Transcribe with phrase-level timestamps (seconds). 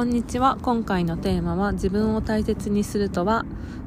[0.00, 0.56] こんにちは。
[0.62, 3.44] 今回のテーマは自分を大切にするとは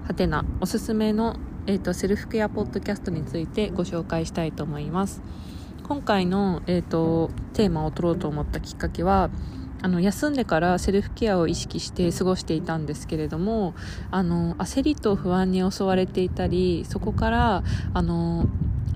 [0.08, 5.24] はてなおすすめの、えーと、セルフケアポッドキャストについてご紹介したいと思います。
[5.82, 9.32] 今回の、えーと、テーマを取ろうと思ったきっかけは
[9.82, 13.74] あの休んでからセルフケアを意識して過ごしていたんですけれども
[14.12, 17.64] あの焦りと不安に襲われていたりそこから
[17.96, 18.46] あの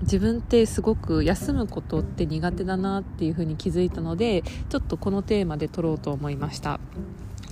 [0.08, 6.80] 自分ってすごく休むことって苦手だなっていうふうに気づいたのでちょっとこのテーマで録ろうと思いました。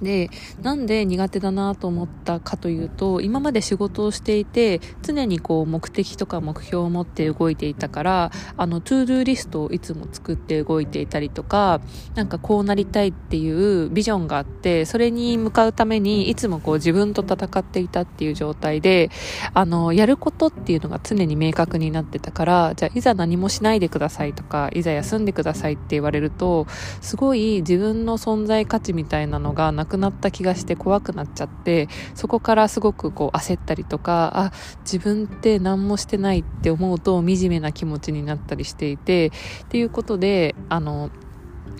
[0.03, 0.31] で
[0.63, 11.81] なんで苦手だなと思ったかというと今まで仕事をしていて常にこう目的とか目標を持って動いていたからあの ToDoリストをいつも作って動いていたりとか
[12.15, 19.11] なんかこうなりたいっていうビジョンがあってそれに向かうためにいつもこう自分と戦っていたっていう状態で
[19.55, 26.67] あのやることっていうのが常に明確になってたからじゃあいざ何もしないでくださいとかいざ休んでくださいって言われると
[27.01, 39.29] すごい自分の存在価値みたいなのがなくなった気がして怖くなっちゃってそこからすごくこう焦ったりとかあ自分って何もしてないって思うと惨めな気持ちになったりしていて
[39.65, 41.11] っていうことであの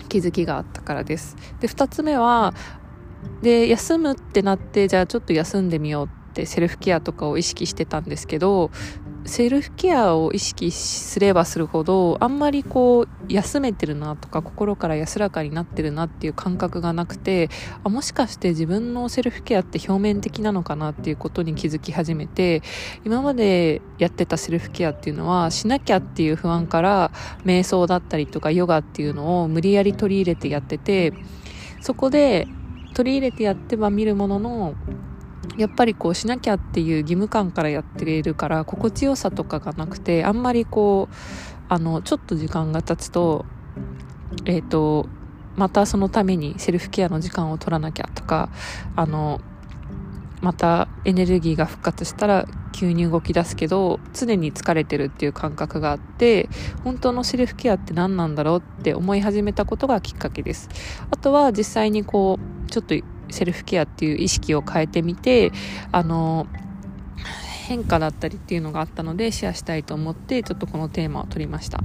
[0.09, 1.35] 気づきがあったからです。
[1.59, 2.53] で2つ目は
[3.41, 8.71] で休むってなってじゃあちょっと休んでみようってセルフケアとかを意識してたんですけど
[9.27, 17.49] セルフケアを意識すればするほどあんまりこう休めてるなとか心から安らかになってるなっていう感覚がなくて
[17.83, 22.63] あもしかして自分のセルフケアって表面的なのかなっていうことに気づき始めて
[23.05, 27.11] 今までやってたセルフケアっていうのはしなきゃっていう不安から
[27.43, 31.13] 瞑想だったりとかヨガっていうのを無理やり取り入れてやってて
[31.81, 32.47] そこで
[32.93, 34.75] 取り入れてやってはみるものの
[35.57, 41.15] やっぱりこうしなきゃっていう義務感からやっているから心地よさとかがなくてあんまりこう
[41.69, 43.45] あのちょっと時間が経つと
[44.45, 45.07] えっ、ー、と
[45.55, 48.49] またそのためにセルフケアの時間を取らなきゃとか
[48.95, 49.41] あの
[50.41, 56.47] またエネルギーが復活したら急に動き出すけど常に疲れてるっていう感覚があって
[56.83, 60.69] 本当のセルフケアって何なんだろうって思い始めたことがきっかけです。
[61.09, 62.93] あとは実際にこうちょっと
[63.29, 65.51] セルフケアっていう意識を変えてみて
[65.91, 66.47] あの
[67.67, 71.79] 変化だったりっていうのがあったのでシェアしたいと思ってちょっとこのテーマを取りました。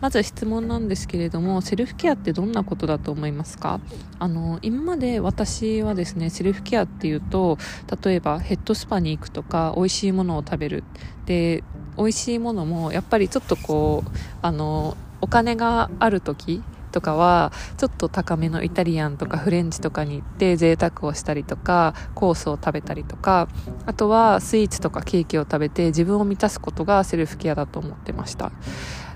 [0.00, 3.80] まず質問なんですけれどもセルフケアってどんなことだと思いますか？
[4.18, 7.58] あの今まで私はですねセルフケアっていうと
[8.02, 10.84] 例えばヘッドスパに行くとか美味しいものを食べる。
[11.26, 11.62] で
[11.98, 23.48] 美味しいものもやっぱりちょっとこうあのお金がある時とかはちょっと高めのイタリアンとかフレンチとかに行って贅沢をしたりとかコースを食べたりとか
[23.86, 28.52] あとはスイーツとかケーキを食べて自分を満たすことがセルフケアだと思ってました。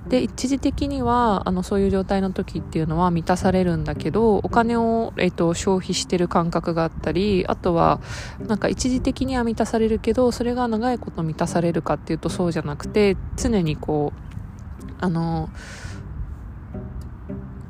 [0.09, 8.01] で一時的にはあのそういう状態の時っていうのは満たされるんだけどお金を、えーと、消費してる感覚があったりあとは
[8.39, 15.49] なんか一時的には満たされるけどそれが長いこと満たされるかっていうとそうじゃなくて常にこうあの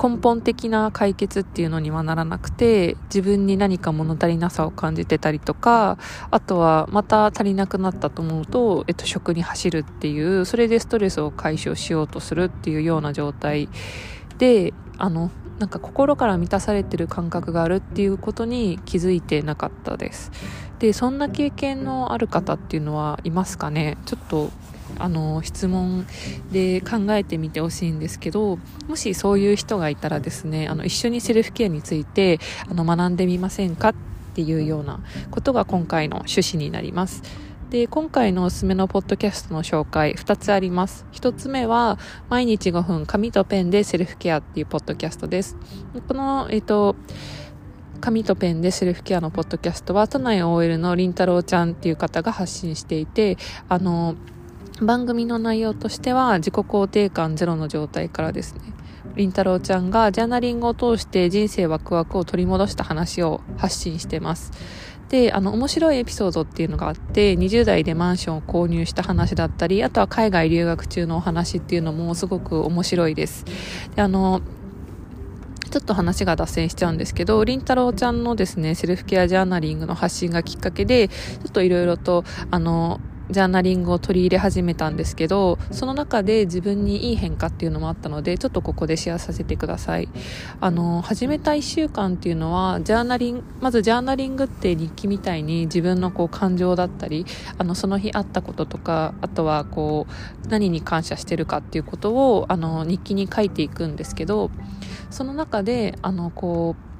[0.03, 5.99] 根本的な解決っていうのにはならなくて自分に何か物足りなさを感じてたりとか
[6.31, 13.69] あとはまた足りなくなったと思うと、えっと、食に走るっていうそれでストレスを解消しようとするっていうような状態
[14.39, 20.33] であのなんか心から満たされてる感覚があるっていうことに気づいてなかったです。
[20.81, 23.97] でそんな経験のある方っていうのはいますかね？
[24.05, 24.51] ちょっと
[24.99, 26.07] あの質問
[26.53, 32.39] で考えてみてほしいんですけどもしそういう人がいたらですねあの一緒にセルフケアについて
[32.69, 33.95] あの学んでみませんかっ
[34.35, 35.01] ていうような
[35.31, 37.23] ことが今回の趣旨になります。
[37.71, 45.57] で今回のおすすめのポッドキャストの紹介2つあります1つ目は毎日5分紙とペンでセルフケアっていうポッドキャストです
[46.07, 46.95] このえっ、と
[48.01, 53.39] 紙とペンでセルフケアのポッドキャストは都内 OL のりんたろうちゃんっていう方が発信していて
[53.69, 54.15] あの
[54.83, 58.61] 番組の内容としては自己肯定感ゼロの状態からですね。
[59.17, 64.51] りんたろうちゃんがジャーナリングを通して人生ワクワクを取り戻した話を発信してます。
[65.09, 73.45] であの面白いエピソードっていうのがあって20代でマンションを購入した話だったりあとは海外留学中のお話っていうのもすごく面白いです。
[73.95, 74.41] であの
[75.71, 81.15] ちょっと話が脱線しちゃうんですけど、りんたろうちゃんのですね、セルフケアジャーナリングの発信がきっかけで、ちょ
[81.49, 82.23] っといろいろと、
[82.53, 83.01] あの、
[83.35, 90.09] ジャーナリングを取り入れ始めたんですけどその中で自分にいい変化っていうのもあったのでちょっとここでシェアさせてください。
[90.61, 97.27] あの始めた1週間っていうのはジャーナリングまずジャーナリングって日記みたいに自分のこう感情だったり
[97.59, 100.07] あのその日あったこととかあとはこ
[100.47, 104.53] う何に感謝してるかっていうことをあの日記に書いていくんですけど
[105.11, 106.94] その中であのこう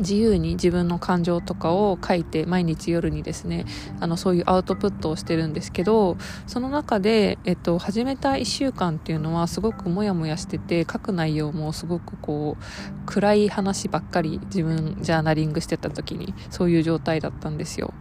[0.00, 3.64] 自由に自分の感情とかを書いて毎日夜にですね
[4.00, 6.16] あのそういうアウトプットをしてるんですけど
[6.46, 17.94] その中で、えっと、始めた1週間っていうのはすごくモヤモヤしてて書く内容もすごくこう暗い話ばっかり自分ジャーナリングしてた時にそういう状態だったんですよ。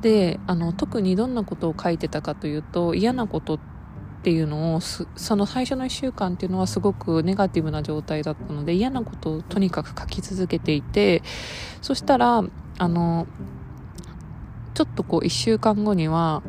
[0.00, 3.73] であの特にどんなことを書いてたかというと嫌なことって
[4.24, 5.06] っていうのをそ
[5.36, 11.22] の最初の1週間っていうのはすごくネガティブな状態だったので嫌なことをとにかく書き続けていて
[11.82, 12.42] そしたら
[12.78, 13.26] あの
[14.72, 16.42] ちょっとこう1週間後には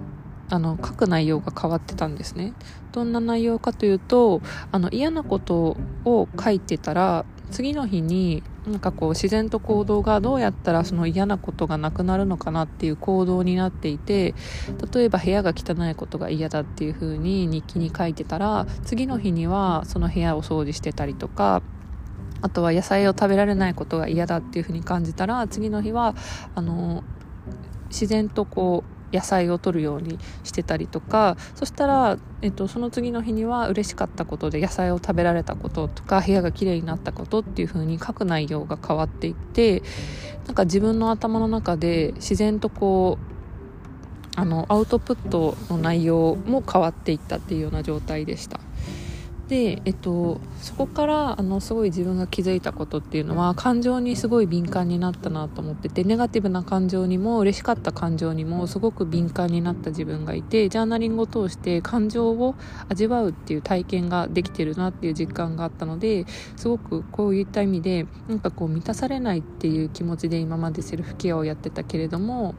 [0.50, 2.54] あの書く内容が変わってたんですね。
[2.94, 4.42] どんな内容かというと
[4.72, 5.76] あの嫌なこと
[6.06, 7.26] を書いてたら
[7.56, 14.36] 次の日になんかこう自然と行動がどうやったらその嫌なことがなくなるのかなっていう行動になっていて
[14.94, 21.62] 例えば部屋が汚いことが嫌だっていう風に日記に書いてたら次の日にはその部屋を掃除してたりとか
[22.42, 26.14] あとは野菜を食べられないことが嫌だっていう風に感じたら次の日は
[26.56, 27.06] あの
[27.88, 39.84] 自然とこう野菜を取るようにしてたりとかそしたら、えっと、その次の日には嬉しかったことで野菜を食べられたこととか部屋がきれいになったことっていう風に書く内容が変わっていって
[40.46, 48.60] なんか自分の頭の中で自然とこうあのアウトプットの内容も変わっていったっていうような状態でした。
[49.48, 62.56] で、えっと、そこからあのすごい自分が気づいたことっていうのは感情にすごい敏感になったなと思っててネガティブな感情にも嬉しかった感情にもすごく敏感になった自分がいてジャーナリングを通して感情を
[62.90, 66.26] 味わうっていう体験ができてるなっていう実感があったので
[66.56, 72.56] すごくこういった意味でなんかこう満たされないっていう気持ちで今までセルフケアをやってたけれども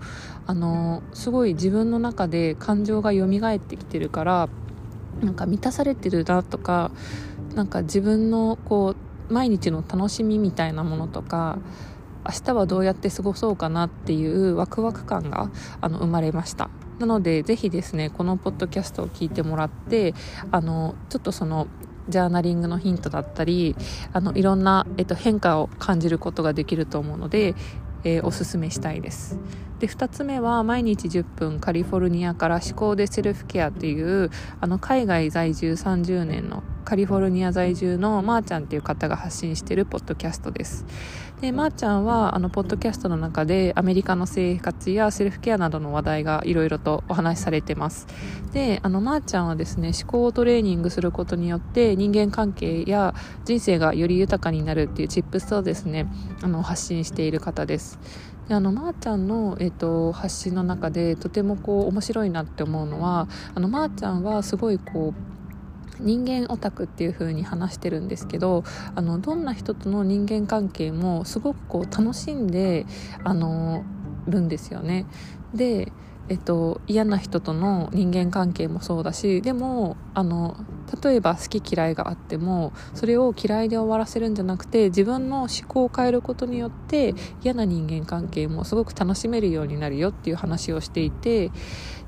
[0.46, 4.48] あのすごい自分の中で感情が蘇ってきてるから
[5.22, 6.90] なんか満たされてるなとか
[7.54, 8.94] なんか自分のこ
[9.30, 11.58] う毎日の楽しみみたいなものとか
[12.24, 16.70] 明日はどうやって過ごそうかなっていうワクワク感があの生まれました。
[16.98, 20.14] なのでぜひですねこのポッドキャストを聞いてもらって
[20.50, 21.66] あのちょっとその
[22.08, 23.76] ジャーナリングのヒントだったり
[24.12, 27.54] あのいろんな、えっと、変化を感じることができると思うので、
[28.04, 29.38] えー、おすすめしたいです。
[29.78, 34.30] で2つ目は毎日10分カリフォルニアから思考でセルフケアっていう
[34.60, 40.86] あの海外在住30年のカリフォルニア在住のまーちゃんっていう方が発信してるポッドキャストです。
[41.40, 48.06] でまーちゃんはあのポッドキャストの中でアメリカの生活やセルフケアなどの話題がいろいろとお話しされてます。
[48.52, 53.14] であのまーちゃんはですね思考をトレーニングすることによって人間関係や
[53.44, 56.06] 人生がより豊かになるっていうチップスをですね
[56.40, 57.98] あの発信している方です。
[58.48, 68.64] であのまー、ちゃんの、えーと、発信の中でとてもこう面白いなって思うのはあのまー、ちゃんはすごいこう人間オタクっていう風に話してるんですけど
[68.94, 72.86] あのどんな人との人間関係もすごくこう楽しんで
[73.24, 73.82] あの
[74.28, 75.06] るんですよね。
[75.54, 75.92] で
[76.28, 80.56] えっと、嫌な人との人間関係もそうだしでもあの
[81.02, 91.50] 例えば好き嫌いがあってもそれを嫌いで終わらせるんじゃなくて自分の思考を変えることによって嫌な人間関係もすごく楽しめるようになるよっていう話をしていて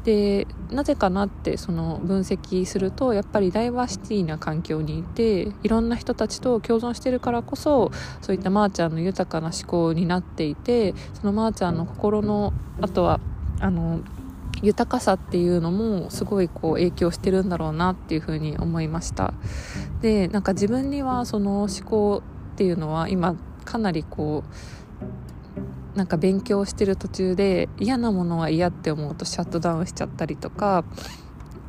[0.05, 7.91] でなぜかなってその分析するとやっぱりダイバーシティな環境にいていろんな人たちと共存してるからこそ
[8.23, 13.21] そういったまーちゃんの豊かな思考になっていてそのまーちゃんの心のあとは
[13.61, 14.01] あの
[14.63, 19.35] 豊かさっていうのもすごいこう影響してるんだろうなっていうふうに思いました。
[20.01, 22.23] でなんか自分にはその思考
[22.55, 24.45] っていうのは今かなりこ
[25.95, 30.85] うなんか勉強してる途中で嫌なものは嫌って思うとシャットダウンしちゃったりとか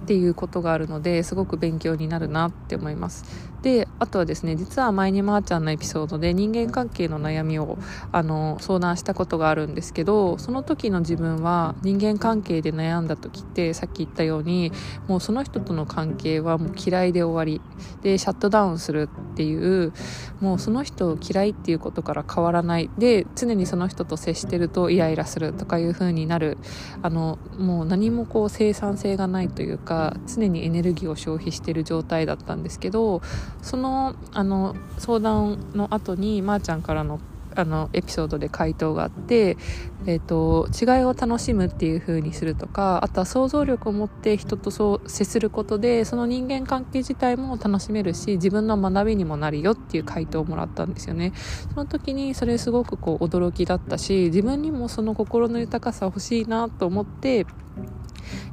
[0.09, 3.25] っていうことがあるのですごく勉強になるなって思います。
[3.61, 7.77] であとはですね実は前にまーちゃんのエピソードで人間関係の悩みを
[8.11, 14.71] あの相談したことがあるんですけどその時の自分は人間関係で悩んだ時ってさっき言ったように
[15.07, 17.61] もうその人との関係はもう嫌いで終わり
[18.01, 19.91] でシャットダウンするっていう
[20.39, 26.57] もうその人を嫌いっていうことから変わらないで常にその人と接してるとイライラするとかいう風になる。
[27.01, 33.21] あのもう何もこう生産性がないというか常にエネルギーを消費している状態だったんですけど
[33.61, 37.19] そのあの相談の後にまー、ちゃんからの
[37.55, 39.57] あのエピソードで回答があって、
[40.05, 51.33] えーと、違いを楽しむっていう風にするとかあとは想像力を持って人とそう接することでその人間関係自体も楽しめるし自分の学びにもなるよっていう回答をもらったんですよね。
[51.73, 57.45] その時にそれすごくこう驚きだったし自分にもその心の豊かさ欲しいなと思って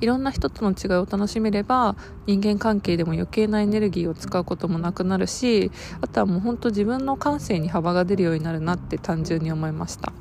[0.01, 1.97] いろんな人との違いを楽しめれば
[2.27, 5.71] 人間関係でも余計なエネルギーを使うこともなくなるし
[6.01, 10.13] あとはもう本当自分の感性に幅が出るようになるなって単純に思いました。